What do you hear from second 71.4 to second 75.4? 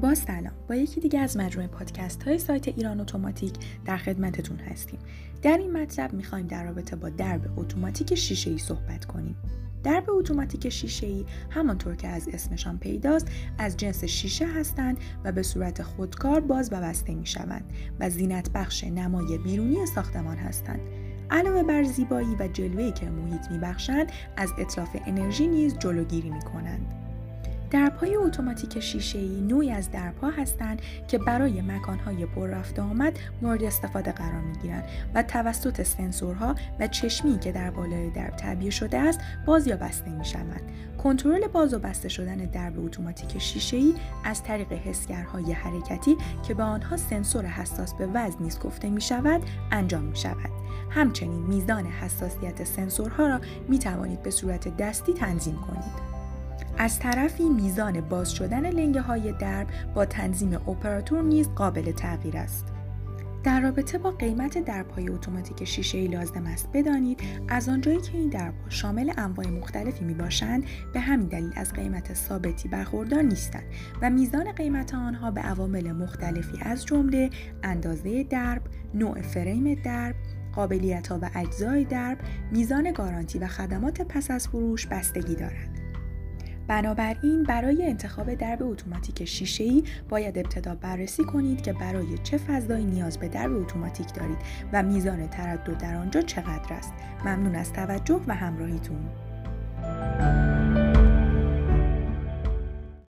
از قیمت ثابتی برخوردار نیستند و میزان قیمت آنها به